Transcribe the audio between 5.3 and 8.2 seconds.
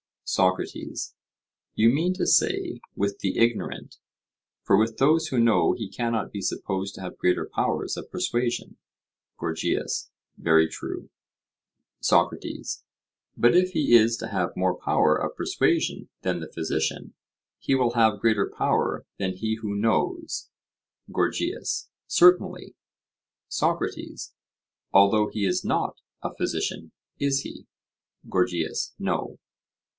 know he cannot be supposed to have greater powers of